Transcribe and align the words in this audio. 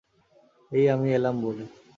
এই 0.71 0.85
আমি 0.89 1.07
এলাম 1.13 1.35
বলে! 1.43 1.63